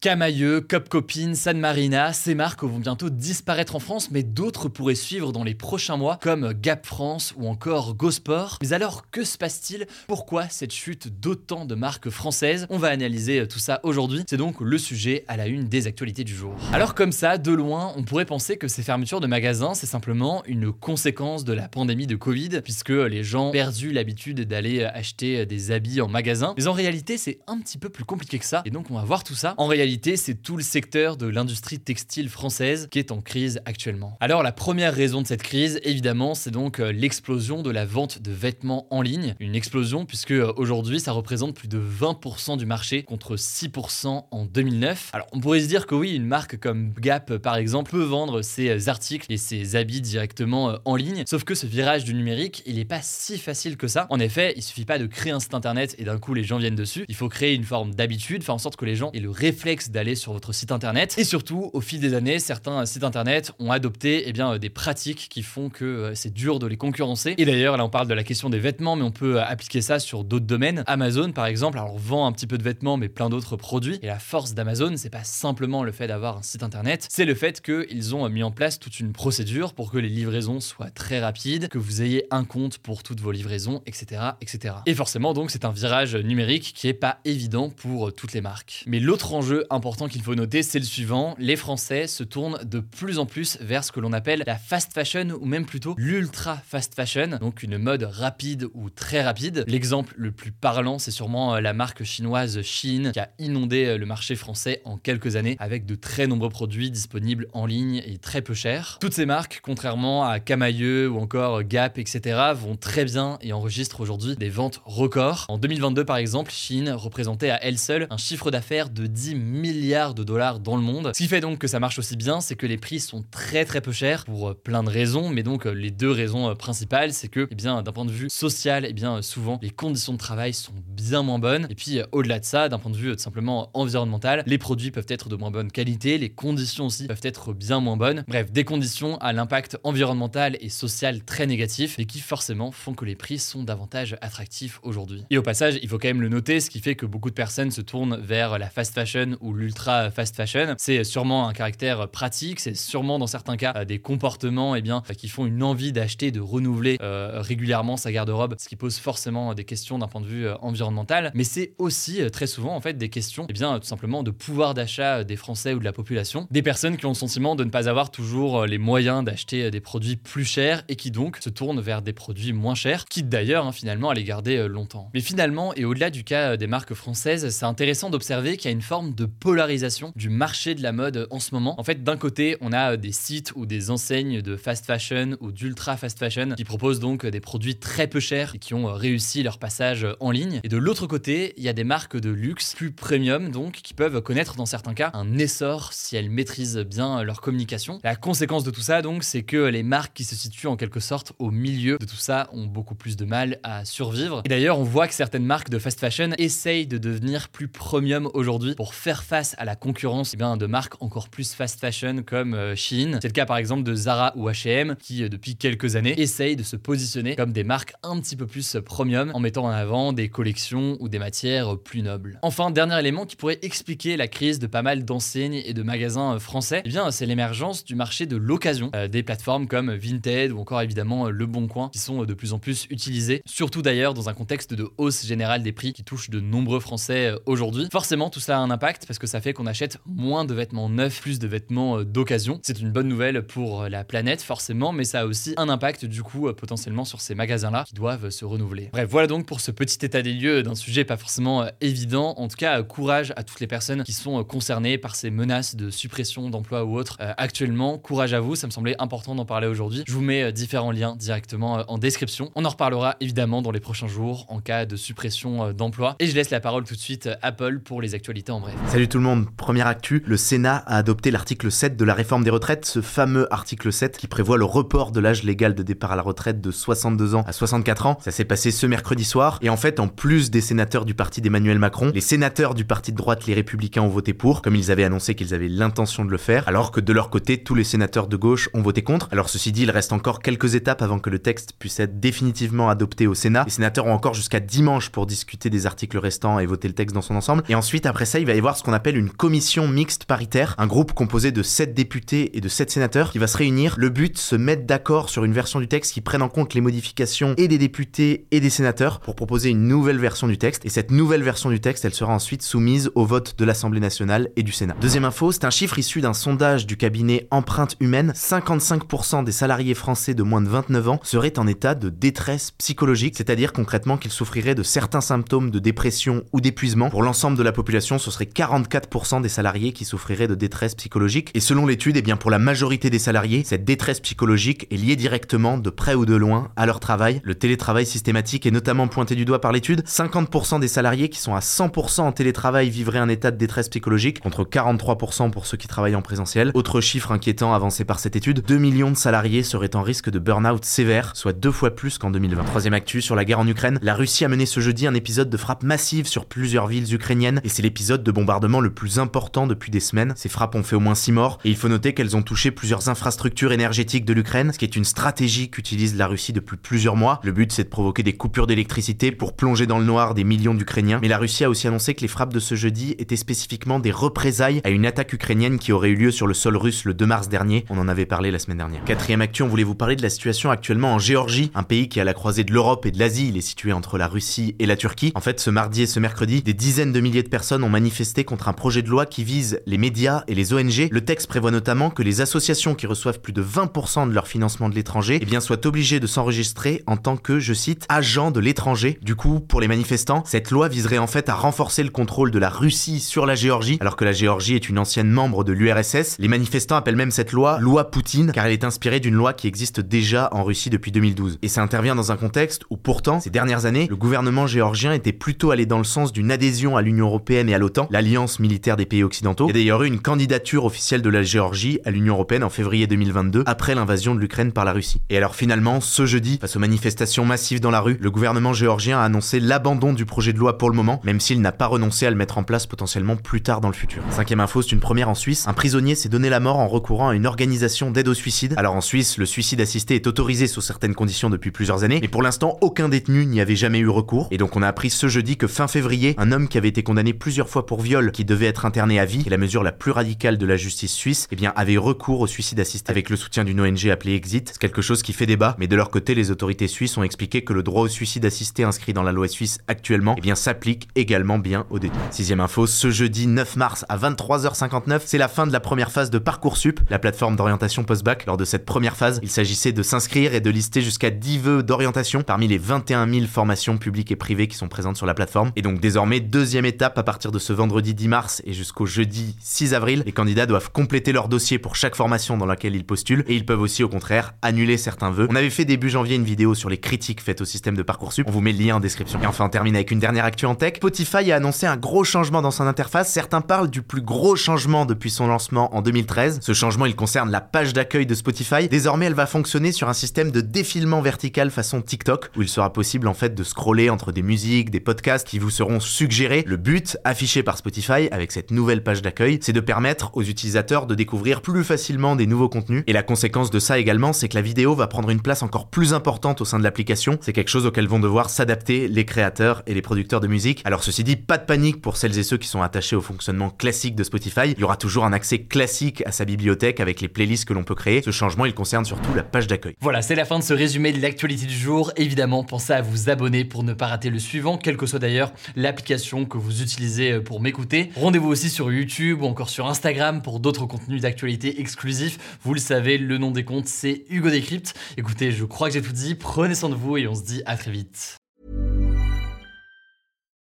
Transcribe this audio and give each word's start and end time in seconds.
Camailleux, 0.00 0.60
Cop 0.60 0.88
Copine, 0.88 1.34
San 1.34 1.58
Marina, 1.58 2.12
ces 2.12 2.36
marques 2.36 2.62
vont 2.62 2.78
bientôt 2.78 3.10
disparaître 3.10 3.74
en 3.74 3.80
France, 3.80 4.12
mais 4.12 4.22
d'autres 4.22 4.68
pourraient 4.68 4.94
suivre 4.94 5.32
dans 5.32 5.42
les 5.42 5.56
prochains 5.56 5.96
mois, 5.96 6.20
comme 6.22 6.52
Gap 6.52 6.86
France 6.86 7.34
ou 7.36 7.48
encore 7.48 7.96
GoSport. 7.96 8.58
Mais 8.62 8.72
alors, 8.72 9.10
que 9.10 9.24
se 9.24 9.36
passe-t-il? 9.36 9.88
Pourquoi 10.06 10.48
cette 10.50 10.72
chute 10.72 11.18
d'autant 11.18 11.64
de 11.64 11.74
marques 11.74 12.10
françaises? 12.10 12.68
On 12.70 12.78
va 12.78 12.90
analyser 12.90 13.48
tout 13.48 13.58
ça 13.58 13.80
aujourd'hui. 13.82 14.22
C'est 14.30 14.36
donc 14.36 14.60
le 14.60 14.78
sujet 14.78 15.24
à 15.26 15.36
la 15.36 15.48
une 15.48 15.64
des 15.64 15.88
actualités 15.88 16.22
du 16.22 16.32
jour. 16.32 16.54
Alors 16.72 16.94
comme 16.94 17.10
ça, 17.10 17.36
de 17.36 17.50
loin, 17.50 17.92
on 17.96 18.04
pourrait 18.04 18.24
penser 18.24 18.56
que 18.56 18.68
ces 18.68 18.84
fermetures 18.84 19.18
de 19.18 19.26
magasins, 19.26 19.74
c'est 19.74 19.86
simplement 19.86 20.44
une 20.46 20.72
conséquence 20.72 21.42
de 21.42 21.54
la 21.54 21.66
pandémie 21.66 22.06
de 22.06 22.14
Covid, 22.14 22.60
puisque 22.62 22.90
les 22.90 23.24
gens 23.24 23.48
ont 23.48 23.50
perdu 23.50 23.90
l'habitude 23.90 24.42
d'aller 24.42 24.84
acheter 24.84 25.44
des 25.44 25.72
habits 25.72 26.00
en 26.00 26.06
magasin. 26.06 26.54
Mais 26.56 26.68
en 26.68 26.72
réalité, 26.72 27.18
c'est 27.18 27.40
un 27.48 27.58
petit 27.58 27.78
peu 27.78 27.88
plus 27.88 28.04
compliqué 28.04 28.38
que 28.38 28.44
ça. 28.44 28.62
Et 28.64 28.70
donc, 28.70 28.92
on 28.92 28.94
va 28.94 29.02
voir 29.02 29.24
tout 29.24 29.34
ça. 29.34 29.54
En 29.56 29.66
réalité, 29.66 29.87
c'est 30.16 30.42
tout 30.42 30.56
le 30.56 30.62
secteur 30.62 31.16
de 31.16 31.26
l'industrie 31.26 31.78
textile 31.78 32.28
française 32.28 32.88
qui 32.90 32.98
est 32.98 33.12
en 33.12 33.20
crise 33.20 33.60
actuellement. 33.64 34.16
Alors 34.20 34.42
la 34.42 34.52
première 34.52 34.94
raison 34.94 35.22
de 35.22 35.26
cette 35.26 35.42
crise, 35.42 35.80
évidemment, 35.82 36.34
c'est 36.34 36.50
donc 36.50 36.80
euh, 36.80 36.92
l'explosion 36.92 37.62
de 37.62 37.70
la 37.70 37.84
vente 37.84 38.20
de 38.20 38.30
vêtements 38.30 38.86
en 38.90 39.02
ligne. 39.02 39.34
Une 39.40 39.54
explosion 39.54 40.04
puisque 40.04 40.32
euh, 40.32 40.52
aujourd'hui, 40.56 41.00
ça 41.00 41.12
représente 41.12 41.54
plus 41.54 41.68
de 41.68 41.78
20% 41.78 42.56
du 42.56 42.66
marché 42.66 43.02
contre 43.02 43.36
6% 43.36 44.24
en 44.30 44.44
2009. 44.44 45.10
Alors 45.12 45.26
on 45.32 45.40
pourrait 45.40 45.60
se 45.60 45.68
dire 45.68 45.86
que 45.86 45.94
oui, 45.94 46.14
une 46.14 46.26
marque 46.26 46.58
comme 46.58 46.92
Gap, 46.98 47.36
par 47.38 47.56
exemple, 47.56 47.90
peut 47.90 48.02
vendre 48.02 48.42
ses 48.42 48.88
articles 48.88 49.26
et 49.30 49.36
ses 49.36 49.76
habits 49.76 50.00
directement 50.00 50.70
euh, 50.70 50.76
en 50.84 50.96
ligne. 50.96 51.24
Sauf 51.26 51.44
que 51.44 51.54
ce 51.54 51.66
virage 51.66 52.04
du 52.04 52.14
numérique, 52.14 52.62
il 52.66 52.76
n'est 52.76 52.84
pas 52.84 53.00
si 53.02 53.38
facile 53.38 53.76
que 53.76 53.88
ça. 53.88 54.06
En 54.10 54.20
effet, 54.20 54.52
il 54.56 54.62
suffit 54.62 54.84
pas 54.84 54.98
de 54.98 55.06
créer 55.06 55.32
un 55.32 55.40
site 55.40 55.54
internet 55.54 55.94
et 55.98 56.04
d'un 56.04 56.18
coup 56.18 56.34
les 56.34 56.44
gens 56.44 56.58
viennent 56.58 56.74
dessus. 56.74 57.04
Il 57.08 57.14
faut 57.14 57.28
créer 57.28 57.54
une 57.54 57.64
forme 57.64 57.94
d'habitude, 57.94 58.42
faire 58.42 58.54
en 58.54 58.58
sorte 58.58 58.76
que 58.76 58.84
les 58.84 58.96
gens 58.96 59.10
aient 59.12 59.20
le 59.20 59.30
réflexe 59.30 59.77
d'aller 59.90 60.14
sur 60.14 60.32
votre 60.32 60.52
site 60.52 60.72
internet. 60.72 61.14
Et 61.18 61.24
surtout, 61.24 61.70
au 61.72 61.80
fil 61.80 62.00
des 62.00 62.14
années, 62.14 62.38
certains 62.38 62.84
sites 62.86 63.04
internet 63.04 63.52
ont 63.58 63.70
adopté 63.70 64.24
eh 64.26 64.32
bien, 64.32 64.58
des 64.58 64.70
pratiques 64.70 65.28
qui 65.30 65.42
font 65.42 65.70
que 65.70 65.84
euh, 65.84 66.14
c'est 66.14 66.32
dur 66.32 66.58
de 66.58 66.66
les 66.66 66.76
concurrencer. 66.76 67.34
Et 67.38 67.44
d'ailleurs, 67.44 67.76
là, 67.76 67.84
on 67.84 67.90
parle 67.90 68.08
de 68.08 68.14
la 68.14 68.24
question 68.24 68.50
des 68.50 68.58
vêtements, 68.58 68.96
mais 68.96 69.02
on 69.02 69.10
peut 69.10 69.40
appliquer 69.40 69.80
ça 69.80 69.98
sur 69.98 70.24
d'autres 70.24 70.46
domaines. 70.46 70.84
Amazon, 70.86 71.32
par 71.32 71.46
exemple, 71.46 71.78
alors 71.78 71.96
vend 71.96 72.26
un 72.26 72.32
petit 72.32 72.46
peu 72.46 72.58
de 72.58 72.62
vêtements, 72.62 72.96
mais 72.96 73.08
plein 73.08 73.28
d'autres 73.28 73.56
produits. 73.56 73.98
Et 74.02 74.06
la 74.06 74.18
force 74.18 74.54
d'Amazon, 74.54 74.96
c'est 74.96 75.10
pas 75.10 75.24
simplement 75.24 75.84
le 75.84 75.92
fait 75.92 76.06
d'avoir 76.06 76.38
un 76.38 76.42
site 76.42 76.62
internet, 76.62 77.06
c'est 77.10 77.24
le 77.24 77.34
fait 77.34 77.60
qu'ils 77.60 78.14
ont 78.14 78.28
mis 78.28 78.42
en 78.42 78.50
place 78.50 78.78
toute 78.78 79.00
une 79.00 79.12
procédure 79.12 79.74
pour 79.74 79.90
que 79.90 79.98
les 79.98 80.08
livraisons 80.08 80.60
soient 80.60 80.90
très 80.90 81.20
rapides, 81.20 81.68
que 81.68 81.78
vous 81.78 82.02
ayez 82.02 82.26
un 82.30 82.44
compte 82.44 82.78
pour 82.78 83.02
toutes 83.02 83.20
vos 83.20 83.32
livraisons, 83.32 83.82
etc., 83.86 84.22
etc. 84.40 84.76
Et 84.86 84.94
forcément, 84.94 85.34
donc, 85.34 85.50
c'est 85.50 85.64
un 85.64 85.70
virage 85.70 86.16
numérique 86.16 86.72
qui 86.74 86.88
est 86.88 86.94
pas 86.94 87.18
évident 87.24 87.70
pour 87.70 88.12
toutes 88.12 88.32
les 88.32 88.40
marques. 88.40 88.84
Mais 88.86 89.00
l'autre 89.00 89.34
enjeu 89.34 89.66
important 89.70 90.08
qu'il 90.08 90.22
faut 90.22 90.34
noter, 90.34 90.62
c'est 90.62 90.78
le 90.78 90.84
suivant. 90.84 91.34
Les 91.38 91.56
Français 91.56 92.06
se 92.06 92.22
tournent 92.22 92.58
de 92.64 92.80
plus 92.80 93.18
en 93.18 93.26
plus 93.26 93.58
vers 93.60 93.84
ce 93.84 93.92
que 93.92 94.00
l'on 94.00 94.12
appelle 94.12 94.42
la 94.46 94.56
fast 94.56 94.92
fashion 94.92 95.30
ou 95.40 95.46
même 95.46 95.66
plutôt 95.66 95.94
l'ultra 95.98 96.56
fast 96.66 96.94
fashion, 96.94 97.38
donc 97.40 97.62
une 97.62 97.78
mode 97.78 98.02
rapide 98.02 98.68
ou 98.74 98.90
très 98.90 99.22
rapide. 99.22 99.64
L'exemple 99.66 100.14
le 100.16 100.32
plus 100.32 100.52
parlant, 100.52 100.98
c'est 100.98 101.10
sûrement 101.10 101.54
euh, 101.54 101.60
la 101.60 101.72
marque 101.72 102.04
chinoise 102.04 102.62
Shein 102.62 103.10
qui 103.12 103.20
a 103.20 103.30
inondé 103.38 103.86
euh, 103.86 103.98
le 103.98 104.06
marché 104.06 104.36
français 104.36 104.80
en 104.84 104.96
quelques 104.96 105.36
années 105.36 105.56
avec 105.58 105.86
de 105.86 105.94
très 105.94 106.26
nombreux 106.26 106.50
produits 106.50 106.90
disponibles 106.90 107.48
en 107.52 107.66
ligne 107.66 108.02
et 108.06 108.18
très 108.18 108.42
peu 108.42 108.54
chers. 108.54 108.98
Toutes 109.00 109.14
ces 109.14 109.26
marques, 109.26 109.60
contrairement 109.62 110.24
à 110.24 110.40
Camailleux 110.40 111.08
ou 111.08 111.18
encore 111.18 111.62
Gap, 111.62 111.98
etc., 111.98 112.52
vont 112.54 112.76
très 112.76 113.04
bien 113.04 113.38
et 113.40 113.52
enregistrent 113.52 114.00
aujourd'hui 114.00 114.36
des 114.36 114.48
ventes 114.48 114.80
records. 114.84 115.46
En 115.48 115.58
2022, 115.58 116.04
par 116.04 116.16
exemple, 116.16 116.50
Shein 116.50 116.94
représentait 116.94 117.50
à 117.50 117.62
elle 117.62 117.78
seule 117.78 118.06
un 118.10 118.16
chiffre 118.16 118.50
d'affaires 118.50 118.90
de 118.90 119.06
10 119.06 119.34
milliards 119.58 120.14
de 120.14 120.24
dollars 120.24 120.60
dans 120.60 120.76
le 120.76 120.82
monde. 120.82 121.10
Ce 121.14 121.18
qui 121.18 121.28
fait 121.28 121.40
donc 121.40 121.58
que 121.58 121.66
ça 121.66 121.80
marche 121.80 121.98
aussi 121.98 122.16
bien, 122.16 122.40
c'est 122.40 122.56
que 122.56 122.66
les 122.66 122.76
prix 122.76 123.00
sont 123.00 123.24
très 123.30 123.64
très 123.64 123.80
peu 123.80 123.92
chers 123.92 124.24
pour 124.24 124.50
euh, 124.50 124.54
plein 124.54 124.82
de 124.82 124.90
raisons, 124.90 125.28
mais 125.28 125.42
donc 125.42 125.66
euh, 125.66 125.70
les 125.70 125.90
deux 125.90 126.10
raisons 126.10 126.48
euh, 126.48 126.54
principales, 126.54 127.12
c'est 127.12 127.28
que, 127.28 127.48
eh 127.50 127.54
bien, 127.54 127.82
d'un 127.82 127.92
point 127.92 128.04
de 128.04 128.10
vue 128.10 128.28
social, 128.30 128.86
eh 128.88 128.92
bien, 128.92 129.22
souvent 129.22 129.58
les 129.62 129.70
conditions 129.70 130.12
de 130.12 130.18
travail 130.18 130.54
sont 130.54 130.72
bien 130.86 131.22
moins 131.22 131.38
bonnes. 131.38 131.66
Et 131.70 131.74
puis, 131.74 132.00
au-delà 132.12 132.40
de 132.40 132.44
ça, 132.44 132.68
d'un 132.68 132.78
point 132.78 132.90
de 132.90 132.96
vue 132.96 133.14
simplement 133.18 133.70
environnemental, 133.74 134.42
les 134.46 134.58
produits 134.58 134.90
peuvent 134.90 135.06
être 135.08 135.28
de 135.28 135.36
moins 135.36 135.50
bonne 135.50 135.70
qualité, 135.70 136.18
les 136.18 136.30
conditions 136.30 136.86
aussi 136.86 137.06
peuvent 137.06 137.20
être 137.22 137.52
bien 137.52 137.80
moins 137.80 137.96
bonnes. 137.96 138.24
Bref, 138.28 138.50
des 138.52 138.64
conditions 138.64 139.18
à 139.18 139.32
l'impact 139.32 139.78
environnemental 139.84 140.56
et 140.60 140.68
social 140.68 141.22
très 141.22 141.46
négatif 141.46 141.98
et 141.98 142.06
qui 142.06 142.20
forcément 142.20 142.70
font 142.70 142.94
que 142.94 143.04
les 143.04 143.16
prix 143.16 143.38
sont 143.38 143.62
davantage 143.62 144.16
attractifs 144.20 144.80
aujourd'hui. 144.82 145.24
Et 145.30 145.38
au 145.38 145.42
passage, 145.42 145.78
il 145.82 145.88
faut 145.88 145.98
quand 145.98 146.08
même 146.08 146.22
le 146.22 146.28
noter, 146.28 146.60
ce 146.60 146.70
qui 146.70 146.80
fait 146.80 146.94
que 146.94 147.06
beaucoup 147.06 147.30
de 147.30 147.34
personnes 147.34 147.70
se 147.70 147.80
tournent 147.80 148.18
vers 148.20 148.58
la 148.58 148.70
fast 148.70 148.94
fashion 148.94 149.36
ou 149.40 149.47
l'ultra 149.54 150.10
fast 150.10 150.36
fashion. 150.36 150.74
C'est 150.78 151.04
sûrement 151.04 151.48
un 151.48 151.52
caractère 151.52 152.08
pratique, 152.08 152.60
c'est 152.60 152.76
sûrement 152.76 153.18
dans 153.18 153.26
certains 153.26 153.56
cas 153.56 153.72
euh, 153.76 153.84
des 153.84 153.98
comportements 153.98 154.74
et 154.74 154.78
eh 154.78 154.82
bien, 154.82 155.02
qui 155.16 155.28
font 155.28 155.46
une 155.46 155.62
envie 155.62 155.92
d'acheter, 155.92 156.30
de 156.30 156.40
renouveler 156.40 156.98
euh, 157.02 157.40
régulièrement 157.40 157.96
sa 157.96 158.12
garde-robe, 158.12 158.54
ce 158.58 158.68
qui 158.68 158.76
pose 158.76 158.98
forcément 158.98 159.54
des 159.54 159.64
questions 159.64 159.98
d'un 159.98 160.08
point 160.08 160.20
de 160.20 160.26
vue 160.26 160.46
euh, 160.46 160.56
environnemental. 160.60 161.30
Mais 161.34 161.44
c'est 161.44 161.72
aussi 161.78 162.30
très 162.30 162.46
souvent 162.46 162.74
en 162.74 162.80
fait 162.80 162.94
des 162.94 163.08
questions, 163.08 163.44
et 163.44 163.46
eh 163.50 163.52
bien, 163.52 163.78
tout 163.78 163.86
simplement 163.86 164.22
de 164.22 164.30
pouvoir 164.30 164.74
d'achat 164.74 165.24
des 165.24 165.36
Français 165.36 165.74
ou 165.74 165.78
de 165.78 165.84
la 165.84 165.92
population, 165.92 166.46
des 166.50 166.62
personnes 166.62 166.96
qui 166.96 167.06
ont 167.06 167.10
le 167.10 167.14
sentiment 167.14 167.56
de 167.56 167.64
ne 167.64 167.70
pas 167.70 167.88
avoir 167.88 168.10
toujours 168.10 168.66
les 168.66 168.78
moyens 168.78 169.24
d'acheter 169.24 169.70
des 169.70 169.80
produits 169.80 170.16
plus 170.16 170.44
chers 170.44 170.82
et 170.88 170.96
qui 170.96 171.10
donc 171.10 171.38
se 171.38 171.50
tournent 171.50 171.80
vers 171.80 172.02
des 172.02 172.12
produits 172.12 172.52
moins 172.52 172.74
chers, 172.74 173.04
quitte 173.06 173.28
d'ailleurs 173.28 173.66
hein, 173.66 173.72
finalement 173.72 174.10
à 174.10 174.14
les 174.14 174.24
garder 174.24 174.68
longtemps. 174.68 175.10
Mais 175.14 175.20
finalement, 175.20 175.74
et 175.74 175.84
au-delà 175.84 176.10
du 176.10 176.24
cas 176.24 176.56
des 176.56 176.66
marques 176.66 176.94
françaises, 176.94 177.48
c'est 177.48 177.64
intéressant 177.64 178.10
d'observer 178.10 178.56
qu'il 178.56 178.70
y 178.70 178.72
a 178.72 178.76
une 178.76 178.82
forme 178.82 179.14
de 179.14 179.26
polarisation 179.40 180.12
du 180.16 180.28
marché 180.28 180.74
de 180.74 180.82
la 180.82 180.92
mode 180.92 181.26
en 181.30 181.40
ce 181.40 181.54
moment. 181.54 181.78
En 181.78 181.84
fait, 181.84 182.02
d'un 182.02 182.16
côté, 182.16 182.56
on 182.60 182.72
a 182.72 182.96
des 182.96 183.12
sites 183.12 183.52
ou 183.54 183.66
des 183.66 183.90
enseignes 183.90 184.42
de 184.42 184.56
fast 184.56 184.86
fashion 184.86 185.36
ou 185.40 185.52
d'ultra 185.52 185.96
fast 185.96 186.18
fashion 186.18 186.50
qui 186.56 186.64
proposent 186.64 187.00
donc 187.00 187.26
des 187.26 187.40
produits 187.40 187.76
très 187.76 188.06
peu 188.06 188.20
chers 188.20 188.54
et 188.54 188.58
qui 188.58 188.74
ont 188.74 188.92
réussi 188.92 189.42
leur 189.42 189.58
passage 189.58 190.06
en 190.20 190.30
ligne. 190.30 190.60
Et 190.64 190.68
de 190.68 190.76
l'autre 190.76 191.06
côté, 191.06 191.54
il 191.56 191.62
y 191.62 191.68
a 191.68 191.72
des 191.72 191.84
marques 191.84 192.18
de 192.18 192.30
luxe 192.30 192.74
plus 192.74 192.92
premium 192.92 193.50
donc 193.50 193.72
qui 193.72 193.94
peuvent 193.94 194.20
connaître 194.22 194.56
dans 194.56 194.66
certains 194.66 194.94
cas 194.94 195.10
un 195.14 195.38
essor 195.38 195.92
si 195.92 196.16
elles 196.16 196.30
maîtrisent 196.30 196.78
bien 196.78 197.22
leur 197.22 197.40
communication. 197.40 198.00
La 198.04 198.16
conséquence 198.16 198.64
de 198.64 198.70
tout 198.70 198.80
ça 198.80 199.02
donc, 199.02 199.24
c'est 199.24 199.42
que 199.42 199.56
les 199.56 199.82
marques 199.82 200.14
qui 200.14 200.24
se 200.24 200.34
situent 200.34 200.66
en 200.66 200.76
quelque 200.76 201.00
sorte 201.00 201.32
au 201.38 201.50
milieu 201.50 201.98
de 201.98 202.04
tout 202.04 202.16
ça 202.16 202.48
ont 202.52 202.66
beaucoup 202.66 202.94
plus 202.94 203.16
de 203.16 203.24
mal 203.24 203.58
à 203.62 203.84
survivre. 203.84 204.42
Et 204.44 204.48
d'ailleurs, 204.48 204.78
on 204.78 204.84
voit 204.84 205.08
que 205.08 205.14
certaines 205.14 205.44
marques 205.44 205.70
de 205.70 205.78
fast 205.78 206.00
fashion 206.00 206.30
essayent 206.38 206.86
de 206.86 206.98
devenir 206.98 207.48
plus 207.48 207.68
premium 207.68 208.28
aujourd'hui 208.34 208.74
pour 208.74 208.94
faire 208.94 209.22
face 209.28 209.54
à 209.58 209.66
la 209.66 209.76
concurrence 209.76 210.34
eh 210.34 210.56
de 210.58 210.66
marques 210.66 210.94
encore 211.02 211.28
plus 211.28 211.52
fast 211.52 211.78
fashion 211.78 212.22
comme 212.24 212.54
euh. 212.54 212.74
C'est 212.74 213.24
le 213.24 213.30
cas 213.30 213.44
par 213.44 213.58
exemple 213.58 213.82
de 213.82 213.94
Zara 213.94 214.32
ou 214.36 214.48
H&M 214.48 214.96
qui 214.98 215.22
euh, 215.22 215.28
depuis 215.28 215.56
quelques 215.56 215.96
années 215.96 216.18
essayent 216.18 216.56
de 216.56 216.62
se 216.62 216.76
positionner 216.76 217.36
comme 217.36 217.52
des 217.52 217.62
marques 217.62 217.92
un 218.02 218.18
petit 218.20 218.36
peu 218.36 218.46
plus 218.46 218.78
premium 218.86 219.30
en 219.34 219.40
mettant 219.40 219.64
en 219.64 219.70
avant 219.70 220.14
des 220.14 220.30
collections 220.30 220.96
ou 221.00 221.10
des 221.10 221.18
matières 221.18 221.76
plus 221.78 222.00
nobles. 222.00 222.38
Enfin, 222.40 222.70
dernier 222.70 222.98
élément 222.98 223.26
qui 223.26 223.36
pourrait 223.36 223.58
expliquer 223.60 224.16
la 224.16 224.28
crise 224.28 224.58
de 224.58 224.66
pas 224.66 224.80
mal 224.80 225.04
d'enseignes 225.04 225.60
et 225.62 225.74
de 225.74 225.82
magasins 225.82 226.36
euh, 226.36 226.38
français, 226.38 226.80
eh 226.86 226.88
bien 226.88 227.10
c'est 227.10 227.26
l'émergence 227.26 227.84
du 227.84 227.96
marché 227.96 228.24
de 228.24 228.36
l'occasion, 228.36 228.90
des 229.10 229.22
plateformes 229.22 229.66
comme 229.66 229.94
Vinted 229.94 230.52
ou 230.52 230.58
encore 230.60 230.80
évidemment 230.80 231.28
Le 231.28 231.44
Bon 231.44 231.68
Coin 231.68 231.90
qui 231.92 231.98
sont 231.98 232.24
de 232.24 232.34
plus 232.34 232.54
en 232.54 232.58
plus 232.58 232.86
utilisées, 232.88 233.42
surtout 233.44 233.82
d'ailleurs 233.82 234.14
dans 234.14 234.30
un 234.30 234.34
contexte 234.34 234.72
de 234.72 234.88
hausse 234.96 235.26
générale 235.26 235.62
des 235.62 235.72
prix 235.72 235.92
qui 235.92 236.02
touche 236.02 236.30
de 236.30 236.40
nombreux 236.40 236.80
Français 236.80 237.34
aujourd'hui. 237.44 237.88
Forcément, 237.92 238.30
tout 238.30 238.40
ça 238.40 238.56
a 238.56 238.60
un 238.60 238.70
impact 238.70 239.04
parce 239.06 239.17
parce 239.18 239.32
que 239.32 239.36
ça 239.36 239.40
fait 239.40 239.52
qu'on 239.52 239.66
achète 239.66 239.98
moins 240.06 240.44
de 240.44 240.54
vêtements 240.54 240.88
neufs, 240.88 241.20
plus 241.20 241.40
de 241.40 241.48
vêtements 241.48 241.98
euh, 241.98 242.04
d'occasion. 242.04 242.60
C'est 242.62 242.78
une 242.78 242.92
bonne 242.92 243.08
nouvelle 243.08 243.44
pour 243.44 243.82
euh, 243.82 243.88
la 243.88 244.04
planète 244.04 244.42
forcément, 244.42 244.92
mais 244.92 245.02
ça 245.02 245.22
a 245.22 245.24
aussi 245.24 245.54
un 245.56 245.68
impact 245.68 246.04
du 246.04 246.22
coup 246.22 246.52
potentiellement 246.52 247.04
sur 247.04 247.20
ces 247.20 247.34
magasins-là 247.34 247.82
qui 247.84 247.94
doivent 247.94 248.30
se 248.30 248.44
renouveler. 248.44 248.90
Bref, 248.92 249.08
voilà 249.10 249.26
donc 249.26 249.44
pour 249.44 249.60
ce 249.60 249.72
petit 249.72 250.06
état 250.06 250.22
des 250.22 250.32
lieux 250.32 250.62
d'un 250.62 250.76
sujet 250.76 251.04
pas 251.04 251.16
forcément 251.16 251.66
évident. 251.80 252.34
En 252.36 252.46
tout 252.46 252.56
cas, 252.56 252.80
courage 252.84 253.32
à 253.34 253.42
toutes 253.42 253.58
les 253.58 253.66
personnes 253.66 254.04
qui 254.04 254.12
sont 254.12 254.44
concernées 254.44 254.98
par 254.98 255.16
ces 255.16 255.30
menaces 255.30 255.74
de 255.74 255.90
suppression 255.90 256.48
d'emplois 256.48 256.84
ou 256.84 256.96
autres 256.96 257.16
actuellement. 257.18 257.98
Courage 257.98 258.34
à 258.34 258.40
vous, 258.40 258.54
ça 258.54 258.68
me 258.68 258.72
semblait 258.72 258.94
important 259.00 259.34
d'en 259.34 259.46
parler 259.46 259.66
aujourd'hui. 259.66 260.04
Je 260.06 260.12
vous 260.12 260.20
mets 260.20 260.52
différents 260.52 260.92
liens 260.92 261.16
directement 261.16 261.84
en 261.88 261.98
description. 261.98 262.52
On 262.54 262.64
en 262.64 262.68
reparlera 262.68 263.16
évidemment 263.18 263.62
dans 263.62 263.72
les 263.72 263.80
prochains 263.80 264.06
jours 264.06 264.46
en 264.48 264.60
cas 264.60 264.86
de 264.86 264.94
suppression 264.94 265.72
d'emplois. 265.72 266.14
Et 266.20 266.28
je 266.28 266.36
laisse 266.36 266.50
la 266.50 266.60
parole 266.60 266.84
tout 266.84 266.94
de 266.94 267.00
suite 267.00 267.26
à 267.26 267.48
Apple 267.48 267.80
pour 267.80 268.00
les 268.00 268.14
actualités 268.14 268.52
en 268.52 268.60
bref. 268.60 268.76
Salut 268.98 269.08
tout 269.08 269.18
le 269.18 269.24
monde, 269.24 269.46
première 269.56 269.86
actu, 269.86 270.24
le 270.26 270.36
Sénat 270.36 270.78
a 270.78 270.96
adopté 270.96 271.30
l'article 271.30 271.70
7 271.70 271.96
de 271.96 272.04
la 272.04 272.14
réforme 272.14 272.42
des 272.42 272.50
retraites, 272.50 272.84
ce 272.84 273.00
fameux 273.00 273.46
article 273.54 273.92
7 273.92 274.16
qui 274.16 274.26
prévoit 274.26 274.56
le 274.56 274.64
report 274.64 275.12
de 275.12 275.20
l'âge 275.20 275.44
légal 275.44 275.76
de 275.76 275.84
départ 275.84 276.10
à 276.10 276.16
la 276.16 276.22
retraite 276.22 276.60
de 276.60 276.72
62 276.72 277.36
ans 277.36 277.44
à 277.46 277.52
64 277.52 278.06
ans. 278.06 278.18
Ça 278.20 278.32
s'est 278.32 278.44
passé 278.44 278.72
ce 278.72 278.86
mercredi 278.86 279.22
soir 279.22 279.60
et 279.62 279.70
en 279.70 279.76
fait 279.76 280.00
en 280.00 280.08
plus 280.08 280.50
des 280.50 280.60
sénateurs 280.60 281.04
du 281.04 281.14
parti 281.14 281.40
d'Emmanuel 281.40 281.78
Macron, 281.78 282.10
les 282.12 282.20
sénateurs 282.20 282.74
du 282.74 282.84
parti 282.84 283.12
de 283.12 283.16
droite 283.16 283.46
les 283.46 283.54
républicains 283.54 284.02
ont 284.02 284.08
voté 284.08 284.34
pour, 284.34 284.62
comme 284.62 284.74
ils 284.74 284.90
avaient 284.90 285.04
annoncé 285.04 285.36
qu'ils 285.36 285.54
avaient 285.54 285.68
l'intention 285.68 286.24
de 286.24 286.32
le 286.32 286.36
faire, 286.36 286.66
alors 286.66 286.90
que 286.90 286.98
de 286.98 287.12
leur 287.12 287.30
côté 287.30 287.62
tous 287.62 287.76
les 287.76 287.84
sénateurs 287.84 288.26
de 288.26 288.36
gauche 288.36 288.68
ont 288.74 288.82
voté 288.82 289.02
contre. 289.02 289.28
Alors 289.30 289.48
ceci 289.48 289.70
dit, 289.70 289.84
il 289.84 289.92
reste 289.92 290.12
encore 290.12 290.40
quelques 290.40 290.74
étapes 290.74 291.02
avant 291.02 291.20
que 291.20 291.30
le 291.30 291.38
texte 291.38 291.74
puisse 291.78 292.00
être 292.00 292.18
définitivement 292.18 292.90
adopté 292.90 293.28
au 293.28 293.34
Sénat. 293.34 293.62
Les 293.62 293.70
sénateurs 293.70 294.06
ont 294.06 294.12
encore 294.12 294.34
jusqu'à 294.34 294.58
dimanche 294.58 295.10
pour 295.10 295.24
discuter 295.26 295.70
des 295.70 295.86
articles 295.86 296.18
restants 296.18 296.58
et 296.58 296.66
voter 296.66 296.88
le 296.88 296.94
texte 296.94 297.14
dans 297.14 297.22
son 297.22 297.36
ensemble. 297.36 297.62
Et 297.68 297.76
ensuite, 297.76 298.04
après 298.04 298.24
ça, 298.24 298.40
il 298.40 298.46
va 298.46 298.54
y 298.56 298.58
avoir 298.58 298.76
ce 298.76 298.87
qu'on 298.88 298.94
appelle 298.94 299.18
une 299.18 299.28
commission 299.28 299.86
mixte 299.86 300.24
paritaire, 300.24 300.74
un 300.78 300.86
groupe 300.86 301.12
composé 301.12 301.52
de 301.52 301.62
7 301.62 301.92
députés 301.92 302.56
et 302.56 302.62
de 302.62 302.68
7 302.70 302.90
sénateurs 302.90 303.32
qui 303.32 303.38
va 303.38 303.46
se 303.46 303.58
réunir. 303.58 303.96
Le 303.98 304.08
but, 304.08 304.38
se 304.38 304.56
mettre 304.56 304.86
d'accord 304.86 305.28
sur 305.28 305.44
une 305.44 305.52
version 305.52 305.78
du 305.78 305.88
texte 305.88 306.14
qui 306.14 306.22
prenne 306.22 306.40
en 306.40 306.48
compte 306.48 306.72
les 306.72 306.80
modifications 306.80 307.52
et 307.58 307.68
des 307.68 307.76
députés 307.76 308.46
et 308.50 308.60
des 308.60 308.70
sénateurs 308.70 309.20
pour 309.20 309.34
proposer 309.34 309.68
une 309.68 309.86
nouvelle 309.88 310.16
version 310.16 310.46
du 310.46 310.56
texte. 310.56 310.86
Et 310.86 310.88
cette 310.88 311.10
nouvelle 311.10 311.42
version 311.42 311.68
du 311.68 311.80
texte, 311.80 312.06
elle 312.06 312.14
sera 312.14 312.32
ensuite 312.32 312.62
soumise 312.62 313.10
au 313.14 313.26
vote 313.26 313.56
de 313.58 313.64
l'Assemblée 313.66 314.00
nationale 314.00 314.48
et 314.56 314.62
du 314.62 314.72
Sénat. 314.72 314.96
Deuxième 315.02 315.26
info, 315.26 315.52
c'est 315.52 315.66
un 315.66 315.70
chiffre 315.70 315.98
issu 315.98 316.22
d'un 316.22 316.32
sondage 316.32 316.86
du 316.86 316.96
cabinet 316.96 317.46
Empreinte 317.50 317.94
Humaine. 318.00 318.32
55% 318.34 319.44
des 319.44 319.52
salariés 319.52 319.92
français 319.92 320.32
de 320.32 320.42
moins 320.42 320.62
de 320.62 320.68
29 320.68 321.08
ans 321.10 321.20
seraient 321.24 321.58
en 321.58 321.66
état 321.66 321.94
de 321.94 322.08
détresse 322.08 322.70
psychologique, 322.70 323.34
c'est-à-dire 323.36 323.74
concrètement 323.74 324.16
qu'ils 324.16 324.32
souffriraient 324.32 324.74
de 324.74 324.82
certains 324.82 325.20
symptômes 325.20 325.70
de 325.70 325.78
dépression 325.78 326.42
ou 326.54 326.62
d'épuisement. 326.62 327.10
Pour 327.10 327.22
l'ensemble 327.22 327.58
de 327.58 327.62
la 327.62 327.72
population, 327.72 328.18
ce 328.18 328.30
serait 328.30 328.46
44% 328.86 329.42
des 329.42 329.48
salariés 329.48 329.92
qui 329.92 330.04
souffriraient 330.04 330.48
de 330.48 330.54
détresse 330.54 330.94
psychologique. 330.94 331.50
Et 331.54 331.60
selon 331.60 331.86
l'étude, 331.86 332.16
eh 332.16 332.22
bien 332.22 332.36
pour 332.36 332.50
la 332.50 332.58
majorité 332.58 333.10
des 333.10 333.18
salariés, 333.18 333.64
cette 333.64 333.84
détresse 333.84 334.20
psychologique 334.20 334.86
est 334.90 334.96
liée 334.96 335.16
directement, 335.16 335.78
de 335.78 335.90
près 335.90 336.14
ou 336.14 336.26
de 336.26 336.34
loin, 336.34 336.70
à 336.76 336.86
leur 336.86 337.00
travail. 337.00 337.40
Le 337.42 337.54
télétravail 337.54 338.06
systématique 338.06 338.66
est 338.66 338.70
notamment 338.70 339.08
pointé 339.08 339.34
du 339.34 339.44
doigt 339.44 339.60
par 339.60 339.72
l'étude. 339.72 340.02
50% 340.04 340.80
des 340.80 340.88
salariés 340.88 341.28
qui 341.28 341.40
sont 341.40 341.54
à 341.54 341.60
100% 341.60 342.20
en 342.20 342.32
télétravail 342.32 342.90
vivraient 342.90 343.18
un 343.18 343.28
état 343.28 343.50
de 343.50 343.56
détresse 343.56 343.88
psychologique, 343.88 344.40
contre 344.40 344.64
43% 344.64 345.50
pour 345.50 345.66
ceux 345.66 345.76
qui 345.76 345.88
travaillent 345.88 346.16
en 346.16 346.22
présentiel. 346.22 346.70
Autre 346.74 347.00
chiffre 347.00 347.32
inquiétant 347.32 347.74
avancé 347.74 348.04
par 348.04 348.18
cette 348.18 348.36
étude, 348.36 348.62
2 348.66 348.78
millions 348.78 349.10
de 349.10 349.16
salariés 349.16 349.62
seraient 349.62 349.96
en 349.96 350.02
risque 350.02 350.30
de 350.30 350.38
burn-out 350.38 350.84
sévère, 350.84 351.32
soit 351.34 351.52
deux 351.52 351.72
fois 351.72 351.90
plus 351.90 352.18
qu'en 352.18 352.30
2020. 352.30 352.64
Troisième 352.64 352.94
actu 352.94 353.22
sur 353.22 353.34
la 353.34 353.44
guerre 353.44 353.60
en 353.60 353.66
Ukraine, 353.66 353.98
la 354.02 354.14
Russie 354.14 354.44
a 354.44 354.48
mené 354.48 354.66
ce 354.66 354.80
jeudi 354.80 355.06
un 355.06 355.14
épisode 355.14 355.50
de 355.50 355.56
frappe 355.56 355.82
massive 355.82 356.26
sur 356.26 356.46
plusieurs 356.46 356.86
villes 356.86 357.14
ukrainiennes 357.14 357.60
et 357.64 357.68
c'est 357.68 357.82
l'épisode 357.82 358.22
de 358.22 358.30
bombardement 358.30 358.67
le 358.80 358.90
plus 358.90 359.18
important 359.18 359.66
depuis 359.66 359.90
des 359.90 360.00
semaines. 360.00 360.34
Ces 360.36 360.48
frappes 360.48 360.74
ont 360.74 360.82
fait 360.82 360.96
au 360.96 361.00
moins 361.00 361.14
6 361.14 361.32
morts 361.32 361.58
et 361.64 361.70
il 361.70 361.76
faut 361.76 361.88
noter 361.88 362.12
qu'elles 362.12 362.36
ont 362.36 362.42
touché 362.42 362.70
plusieurs 362.70 363.08
infrastructures 363.08 363.72
énergétiques 363.72 364.24
de 364.24 364.32
l'Ukraine, 364.32 364.72
ce 364.72 364.78
qui 364.78 364.84
est 364.84 364.96
une 364.96 365.04
stratégie 365.04 365.70
qu'utilise 365.70 366.16
la 366.16 366.26
Russie 366.26 366.52
depuis 366.52 366.76
plusieurs 366.76 367.16
mois. 367.16 367.40
Le 367.42 367.52
but 367.52 367.72
c'est 367.72 367.84
de 367.84 367.88
provoquer 367.88 368.22
des 368.22 368.34
coupures 368.34 368.66
d'électricité 368.66 369.32
pour 369.32 369.56
plonger 369.56 369.86
dans 369.86 369.98
le 369.98 370.04
noir 370.04 370.34
des 370.34 370.44
millions 370.44 370.74
d'Ukrainiens. 370.74 371.18
Mais 371.22 371.28
la 371.28 371.38
Russie 371.38 371.64
a 371.64 371.70
aussi 371.70 371.88
annoncé 371.88 372.14
que 372.14 372.20
les 372.20 372.28
frappes 372.28 372.52
de 372.52 372.60
ce 372.60 372.74
jeudi 372.74 373.14
étaient 373.18 373.36
spécifiquement 373.36 374.00
des 374.00 374.10
représailles 374.10 374.80
à 374.84 374.90
une 374.90 375.06
attaque 375.06 375.32
ukrainienne 375.32 375.78
qui 375.78 375.92
aurait 375.92 376.10
eu 376.10 376.16
lieu 376.16 376.30
sur 376.30 376.46
le 376.46 376.54
sol 376.54 376.76
russe 376.76 377.04
le 377.04 377.14
2 377.14 377.26
mars 377.26 377.48
dernier. 377.48 377.84
On 377.90 377.98
en 377.98 378.08
avait 378.08 378.26
parlé 378.26 378.50
la 378.50 378.58
semaine 378.58 378.78
dernière. 378.78 379.04
Quatrième 379.04 379.40
actu, 379.40 379.62
on 379.62 379.68
voulait 379.68 379.84
vous 379.84 379.94
parler 379.94 380.16
de 380.16 380.22
la 380.22 380.30
situation 380.30 380.70
actuellement 380.70 381.14
en 381.14 381.18
Géorgie, 381.18 381.70
un 381.74 381.82
pays 381.82 382.08
qui 382.08 382.18
est 382.18 382.22
à 382.22 382.24
la 382.24 382.34
croisée 382.34 382.64
de 382.64 382.72
l'Europe 382.72 383.06
et 383.06 383.10
de 383.10 383.18
l'Asie. 383.18 383.48
Il 383.48 383.56
est 383.56 383.62
situé 383.62 383.92
entre 383.92 384.18
la 384.18 384.26
Russie 384.26 384.74
et 384.78 384.86
la 384.86 384.96
Turquie. 384.96 385.32
En 385.34 385.40
fait, 385.40 385.60
ce 385.60 385.70
mardi 385.70 386.02
et 386.02 386.06
ce 386.06 386.18
mercredi, 386.18 386.62
des 386.62 386.74
dizaines 386.74 387.12
de 387.12 387.20
milliers 387.20 387.42
de 387.42 387.48
personnes 387.48 387.84
ont 387.84 387.88
manifesté 387.88 388.44
contre 388.44 388.57
un 388.66 388.72
projet 388.72 389.02
de 389.02 389.08
loi 389.08 389.26
qui 389.26 389.44
vise 389.44 389.80
les 389.86 389.98
médias 389.98 390.42
et 390.48 390.56
les 390.56 390.72
ONG. 390.72 391.08
Le 391.12 391.20
texte 391.20 391.46
prévoit 391.46 391.70
notamment 391.70 392.10
que 392.10 392.24
les 392.24 392.40
associations 392.40 392.96
qui 392.96 393.06
reçoivent 393.06 393.40
plus 393.40 393.52
de 393.52 393.62
20% 393.62 394.28
de 394.28 394.34
leur 394.34 394.48
financement 394.48 394.88
de 394.88 394.94
l'étranger 394.96 395.38
eh 395.40 395.44
bien, 395.44 395.60
soient 395.60 395.86
obligées 395.86 396.18
de 396.18 396.26
s'enregistrer 396.26 397.02
en 397.06 397.16
tant 397.16 397.36
que, 397.36 397.60
je 397.60 397.74
cite, 397.74 398.06
agents 398.08 398.50
de 398.50 398.60
l'étranger. 398.60 399.18
Du 399.22 399.36
coup, 399.36 399.60
pour 399.60 399.80
les 399.80 399.88
manifestants, 399.88 400.42
cette 400.46 400.70
loi 400.70 400.88
viserait 400.88 401.18
en 401.18 401.26
fait 401.26 401.48
à 401.48 401.54
renforcer 401.54 402.02
le 402.02 402.10
contrôle 402.10 402.50
de 402.50 402.58
la 402.58 402.70
Russie 402.70 403.20
sur 403.20 403.46
la 403.46 403.54
Géorgie, 403.54 403.98
alors 404.00 404.16
que 404.16 404.24
la 404.24 404.32
Géorgie 404.32 404.74
est 404.74 404.88
une 404.88 404.98
ancienne 404.98 405.30
membre 405.30 405.62
de 405.62 405.72
l'URSS. 405.72 406.36
Les 406.38 406.48
manifestants 406.48 406.96
appellent 406.96 407.16
même 407.16 407.30
cette 407.30 407.52
loi 407.52 407.78
loi 407.78 408.10
Poutine, 408.10 408.52
car 408.52 408.64
elle 408.64 408.72
est 408.72 408.84
inspirée 408.84 409.20
d'une 409.20 409.34
loi 409.34 409.52
qui 409.52 409.66
existe 409.66 410.00
déjà 410.00 410.48
en 410.52 410.64
Russie 410.64 410.90
depuis 410.90 411.12
2012. 411.12 411.58
Et 411.62 411.68
ça 411.68 411.82
intervient 411.82 412.14
dans 412.14 412.32
un 412.32 412.36
contexte 412.36 412.84
où 412.90 412.96
pourtant, 412.96 413.40
ces 413.40 413.50
dernières 413.50 413.84
années, 413.84 414.06
le 414.08 414.16
gouvernement 414.16 414.66
géorgien 414.66 415.12
était 415.12 415.32
plutôt 415.32 415.70
allé 415.70 415.86
dans 415.86 415.98
le 415.98 416.04
sens 416.04 416.32
d'une 416.32 416.50
adhésion 416.50 416.96
à 416.96 417.02
l'Union 417.02 417.26
européenne 417.26 417.68
et 417.68 417.74
à 417.74 417.78
l'OTAN, 417.78 418.08
l'alliance 418.10 418.47
militaire 418.58 418.96
des 418.96 419.06
pays 419.06 419.22
occidentaux. 419.22 419.66
Il 419.66 419.68
y 419.68 419.70
a 419.70 419.74
d'ailleurs 419.74 420.02
eu 420.02 420.06
une 420.06 420.20
candidature 420.20 420.84
officielle 420.84 421.22
de 421.22 421.28
la 421.28 421.42
Géorgie 421.42 422.00
à 422.04 422.10
l'Union 422.10 422.34
européenne 422.34 422.64
en 422.64 422.70
février 422.70 423.06
2022, 423.06 423.64
après 423.66 423.94
l'invasion 423.94 424.34
de 424.34 424.40
l'Ukraine 424.40 424.72
par 424.72 424.84
la 424.84 424.92
Russie. 424.92 425.20
Et 425.30 425.36
alors 425.36 425.54
finalement, 425.54 426.00
ce 426.00 426.26
jeudi, 426.26 426.58
face 426.60 426.76
aux 426.76 426.80
manifestations 426.80 427.44
massives 427.44 427.80
dans 427.80 427.90
la 427.90 428.00
rue, 428.00 428.16
le 428.20 428.30
gouvernement 428.30 428.72
géorgien 428.72 429.18
a 429.18 429.22
annoncé 429.22 429.60
l'abandon 429.60 430.12
du 430.12 430.24
projet 430.24 430.52
de 430.52 430.58
loi 430.58 430.78
pour 430.78 430.90
le 430.90 430.96
moment, 430.96 431.20
même 431.24 431.40
s'il 431.40 431.60
n'a 431.60 431.72
pas 431.72 431.86
renoncé 431.86 432.26
à 432.26 432.30
le 432.30 432.36
mettre 432.36 432.58
en 432.58 432.62
place 432.62 432.86
potentiellement 432.86 433.36
plus 433.36 433.60
tard 433.60 433.80
dans 433.80 433.88
le 433.88 433.94
futur. 433.94 434.22
Cinquième 434.30 434.60
info, 434.60 434.82
c'est 434.82 434.92
une 434.92 435.00
première 435.00 435.28
en 435.28 435.34
Suisse. 435.34 435.66
Un 435.68 435.74
prisonnier 435.74 436.14
s'est 436.14 436.28
donné 436.28 436.48
la 436.48 436.60
mort 436.60 436.78
en 436.78 436.88
recourant 436.88 437.28
à 437.28 437.34
une 437.34 437.46
organisation 437.46 438.10
d'aide 438.10 438.28
au 438.28 438.34
suicide. 438.34 438.74
Alors 438.76 438.94
en 438.94 439.00
Suisse, 439.00 439.38
le 439.38 439.46
suicide 439.46 439.80
assisté 439.80 440.14
est 440.14 440.26
autorisé 440.26 440.66
sous 440.66 440.80
certaines 440.80 441.14
conditions 441.14 441.50
depuis 441.50 441.70
plusieurs 441.70 442.04
années, 442.04 442.18
mais 442.20 442.28
pour 442.28 442.42
l'instant, 442.42 442.78
aucun 442.80 443.08
détenu 443.08 443.46
n'y 443.46 443.60
avait 443.60 443.76
jamais 443.76 443.98
eu 443.98 444.08
recours. 444.08 444.48
Et 444.50 444.58
donc 444.58 444.76
on 444.76 444.82
a 444.82 444.88
appris 444.88 445.10
ce 445.10 445.28
jeudi 445.28 445.56
que 445.56 445.66
fin 445.66 445.88
février, 445.88 446.34
un 446.38 446.52
homme 446.52 446.68
qui 446.68 446.78
avait 446.78 446.88
été 446.88 447.02
condamné 447.02 447.32
plusieurs 447.32 447.68
fois 447.68 447.86
pour 447.86 448.00
viol, 448.00 448.30
qui 448.38 448.44
devait 448.44 448.66
être 448.66 448.86
interné 448.86 449.18
à 449.18 449.24
vie, 449.24 449.42
et 449.44 449.50
la 449.50 449.56
mesure 449.56 449.82
la 449.82 449.90
plus 449.90 450.12
radicale 450.12 450.58
de 450.58 450.64
la 450.64 450.76
justice 450.76 451.12
suisse, 451.12 451.48
eh 451.50 451.56
bien 451.56 451.72
avait 451.74 451.96
recours 451.96 452.38
au 452.38 452.46
suicide 452.46 452.78
assisté 452.78 453.10
avec 453.10 453.30
le 453.30 453.36
soutien 453.36 453.64
d'une 453.64 453.80
ONG 453.80 454.08
appelée 454.10 454.34
Exit. 454.34 454.68
C'est 454.68 454.78
quelque 454.78 455.02
chose 455.02 455.24
qui 455.24 455.32
fait 455.32 455.44
débat, 455.44 455.74
mais 455.76 455.88
de 455.88 455.96
leur 455.96 456.08
côté, 456.08 456.36
les 456.36 456.52
autorités 456.52 456.86
suisses 456.86 457.18
ont 457.18 457.24
expliqué 457.24 457.64
que 457.64 457.72
le 457.72 457.82
droit 457.82 458.02
au 458.02 458.06
suicide 458.06 458.44
assisté 458.44 458.84
inscrit 458.84 459.12
dans 459.12 459.24
la 459.24 459.32
loi 459.32 459.48
suisse 459.48 459.80
actuellement, 459.88 460.36
eh 460.38 460.40
bien 460.40 460.54
s'applique 460.54 461.08
également 461.16 461.58
bien 461.58 461.84
au 461.90 461.98
détenus. 461.98 462.22
Sixième 462.30 462.60
info, 462.60 462.86
ce 462.86 463.10
jeudi 463.10 463.48
9 463.48 463.74
mars 463.74 464.04
à 464.08 464.16
23h59, 464.16 465.22
c'est 465.24 465.36
la 465.36 465.48
fin 465.48 465.66
de 465.66 465.72
la 465.72 465.80
première 465.80 466.12
phase 466.12 466.30
de 466.30 466.38
Parcoursup, 466.38 467.00
la 467.10 467.18
plateforme 467.18 467.56
d'orientation 467.56 468.04
post-bac. 468.04 468.46
Lors 468.46 468.56
de 468.56 468.64
cette 468.64 468.86
première 468.86 469.16
phase, 469.16 469.40
il 469.42 469.50
s'agissait 469.50 469.90
de 469.90 470.04
s'inscrire 470.04 470.54
et 470.54 470.60
de 470.60 470.70
lister 470.70 471.02
jusqu'à 471.02 471.30
10 471.30 471.58
vœux 471.58 471.82
d'orientation 471.82 472.42
parmi 472.42 472.68
les 472.68 472.78
21 472.78 473.28
000 473.28 473.46
formations 473.48 473.98
publiques 473.98 474.30
et 474.30 474.36
privées 474.36 474.68
qui 474.68 474.76
sont 474.76 474.86
présentes 474.86 475.16
sur 475.16 475.26
la 475.26 475.34
plateforme. 475.34 475.72
Et 475.74 475.82
donc 475.82 475.98
désormais, 475.98 476.38
deuxième 476.38 476.84
étape, 476.84 477.18
à 477.18 477.24
partir 477.24 477.50
de 477.50 477.58
ce 477.58 477.72
vendredi 477.72 478.14
10 478.14 478.27
mars 478.28 478.62
et 478.64 478.72
jusqu'au 478.72 479.06
jeudi 479.06 479.56
6 479.60 479.94
avril, 479.94 480.22
les 480.24 480.32
candidats 480.32 480.66
doivent 480.66 480.92
compléter 480.92 481.32
leur 481.32 481.48
dossier 481.48 481.78
pour 481.78 481.96
chaque 481.96 482.14
formation 482.14 482.56
dans 482.56 482.66
laquelle 482.66 482.94
ils 482.94 483.04
postulent 483.04 483.44
et 483.48 483.56
ils 483.56 483.66
peuvent 483.66 483.80
aussi 483.80 484.04
au 484.04 484.08
contraire 484.08 484.54
annuler 484.62 484.96
certains 484.96 485.30
vœux. 485.30 485.48
On 485.50 485.56
avait 485.56 485.70
fait 485.70 485.84
début 485.84 486.10
janvier 486.10 486.36
une 486.36 486.44
vidéo 486.44 486.74
sur 486.74 486.88
les 486.88 486.98
critiques 486.98 487.40
faites 487.40 487.60
au 487.60 487.64
système 487.64 487.96
de 487.96 488.02
Parcoursup, 488.02 488.46
on 488.46 488.50
vous 488.50 488.60
met 488.60 488.72
le 488.72 488.78
lien 488.78 488.96
en 488.96 489.00
description. 489.00 489.40
Et 489.42 489.46
enfin 489.46 489.64
on 489.64 489.68
termine 489.68 489.96
avec 489.96 490.10
une 490.10 490.20
dernière 490.20 490.44
actu 490.44 490.66
en 490.66 490.74
tech. 490.74 490.94
Spotify 490.96 491.50
a 491.50 491.56
annoncé 491.56 491.86
un 491.86 491.96
gros 491.96 492.24
changement 492.24 492.62
dans 492.62 492.70
son 492.70 492.86
interface, 492.86 493.32
certains 493.32 493.60
parlent 493.60 493.90
du 493.90 494.02
plus 494.02 494.22
gros 494.22 494.56
changement 494.56 495.06
depuis 495.06 495.30
son 495.30 495.46
lancement 495.46 495.94
en 495.96 496.02
2013. 496.02 496.60
Ce 496.62 496.72
changement 496.72 497.06
il 497.06 497.16
concerne 497.16 497.50
la 497.50 497.60
page 497.60 497.92
d'accueil 497.92 498.26
de 498.26 498.34
Spotify. 498.34 498.88
Désormais 498.88 499.26
elle 499.26 499.34
va 499.34 499.46
fonctionner 499.46 499.92
sur 499.92 500.08
un 500.08 500.14
système 500.14 500.50
de 500.50 500.60
défilement 500.60 501.22
vertical 501.22 501.70
façon 501.70 502.02
TikTok 502.02 502.50
où 502.56 502.62
il 502.62 502.68
sera 502.68 502.92
possible 502.92 503.28
en 503.28 503.34
fait 503.34 503.54
de 503.54 503.64
scroller 503.64 504.10
entre 504.10 504.32
des 504.32 504.42
musiques, 504.42 504.90
des 504.90 505.00
podcasts 505.00 505.46
qui 505.46 505.58
vous 505.58 505.70
seront 505.70 506.00
suggérés. 506.00 506.64
Le 506.66 506.76
but 506.76 507.16
affiché 507.24 507.62
par 507.62 507.78
Spotify 507.78 508.07
avec 508.08 508.52
cette 508.52 508.70
nouvelle 508.70 509.02
page 509.02 509.20
d'accueil, 509.20 509.58
c'est 509.60 509.72
de 509.72 509.80
permettre 509.80 510.30
aux 510.34 510.42
utilisateurs 510.42 511.06
de 511.06 511.14
découvrir 511.14 511.60
plus 511.60 511.84
facilement 511.84 512.36
des 512.36 512.46
nouveaux 512.46 512.68
contenus. 512.68 513.04
Et 513.06 513.12
la 513.12 513.22
conséquence 513.22 513.70
de 513.70 513.78
ça 513.78 513.98
également, 513.98 514.32
c'est 514.32 514.48
que 514.48 514.54
la 514.54 514.62
vidéo 514.62 514.94
va 514.94 515.06
prendre 515.08 515.28
une 515.28 515.42
place 515.42 515.62
encore 515.62 515.88
plus 515.88 516.14
importante 516.14 516.62
au 516.62 516.64
sein 516.64 516.78
de 516.78 516.84
l'application. 516.84 517.38
C'est 517.42 517.52
quelque 517.52 517.68
chose 517.68 517.84
auquel 517.84 518.08
vont 518.08 518.18
devoir 518.18 518.48
s'adapter 518.48 519.08
les 519.08 519.26
créateurs 519.26 519.82
et 519.86 519.92
les 519.92 520.00
producteurs 520.00 520.40
de 520.40 520.46
musique. 520.46 520.80
Alors 520.86 521.04
ceci 521.04 521.22
dit, 521.22 521.36
pas 521.36 521.58
de 521.58 521.66
panique 521.66 522.00
pour 522.00 522.16
celles 522.16 522.38
et 522.38 522.42
ceux 522.42 522.56
qui 522.56 522.66
sont 522.66 522.80
attachés 522.80 523.14
au 523.14 523.20
fonctionnement 523.20 523.68
classique 523.68 524.14
de 524.14 524.24
Spotify. 524.24 524.72
Il 524.72 524.78
y 524.78 524.84
aura 524.84 524.96
toujours 524.96 525.24
un 525.26 525.32
accès 525.34 525.58
classique 525.58 526.22
à 526.24 526.32
sa 526.32 526.46
bibliothèque 526.46 527.00
avec 527.00 527.20
les 527.20 527.28
playlists 527.28 527.66
que 527.66 527.74
l'on 527.74 527.84
peut 527.84 527.94
créer. 527.94 528.22
Ce 528.22 528.30
changement, 528.30 528.64
il 528.64 528.74
concerne 528.74 529.04
surtout 529.04 529.34
la 529.34 529.42
page 529.42 529.66
d'accueil. 529.66 529.96
Voilà, 530.00 530.22
c'est 530.22 530.34
la 530.34 530.46
fin 530.46 530.58
de 530.58 530.64
ce 530.64 530.72
résumé 530.72 531.12
de 531.12 531.20
l'actualité 531.20 531.66
du 531.66 531.76
jour. 531.76 532.10
Évidemment, 532.16 532.64
pensez 532.64 532.94
à 532.94 533.02
vous 533.02 533.28
abonner 533.28 533.66
pour 533.66 533.82
ne 533.82 533.92
pas 533.92 534.06
rater 534.06 534.30
le 534.30 534.38
suivant, 534.38 534.78
quelle 534.78 534.96
que 534.96 535.06
soit 535.06 535.18
d'ailleurs 535.18 535.52
l'application 535.76 536.46
que 536.46 536.56
vous 536.56 536.80
utilisez 536.80 537.40
pour 537.40 537.60
m'écouter. 537.60 537.97
Rendez-vous 538.16 538.48
aussi 538.48 538.70
sur 538.70 538.92
YouTube 538.92 539.42
ou 539.42 539.46
encore 539.46 539.70
sur 539.70 539.86
Instagram 539.86 540.42
pour 540.42 540.60
d'autres 540.60 540.86
contenus 540.86 541.22
d'actualité 541.22 541.80
exclusifs. 541.80 542.58
Vous 542.62 542.74
le 542.74 542.80
savez, 542.80 543.18
le 543.18 543.38
nom 543.38 543.50
des 543.50 543.64
comptes, 543.64 543.88
c'est 543.88 544.24
Hugo 544.30 544.50
Décrypte. 544.50 544.94
Écoutez, 545.16 545.52
je 545.52 545.64
crois 545.64 545.88
que 545.88 545.94
j'ai 545.94 546.02
tout 546.02 546.12
dit. 546.12 546.34
Prenez 546.34 546.74
soin 546.74 546.88
de 546.88 546.94
vous 546.94 547.16
et 547.16 547.26
on 547.26 547.34
se 547.34 547.42
dit 547.42 547.62
à 547.66 547.76
très 547.76 547.90
vite. 547.90 548.36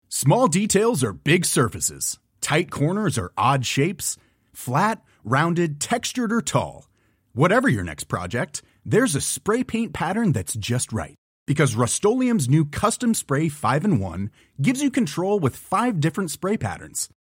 Small 0.09 0.49
details 0.49 1.05
are 1.05 1.13
big 1.13 1.45
surfaces. 1.45 2.19
Tight 2.41 2.71
corners 2.71 3.19
are 3.19 3.33
odd 3.37 3.67
shapes. 3.67 4.17
Flat, 4.53 5.03
rounded, 5.25 5.81
textured, 5.81 6.33
or 6.33 6.41
tall. 6.41 6.89
Whatever 7.35 7.69
your 7.69 7.85
next 7.85 8.05
project, 8.05 8.63
there's 8.85 9.15
a 9.15 9.21
spray 9.21 9.63
paint 9.63 9.93
pattern 9.93 10.33
that's 10.33 10.55
just 10.55 10.93
right. 10.93 11.17
Because 11.47 11.77
Rust 11.77 12.03
new 12.03 12.65
Custom 12.65 13.15
Spray 13.15 13.49
5 13.49 13.85
in 13.85 14.01
1 14.01 14.31
gives 14.63 14.83
you 14.83 14.91
control 14.91 15.39
with 15.39 15.55
five 15.55 16.01
different 16.01 16.31
spray 16.31 16.57
patterns. 16.57 17.09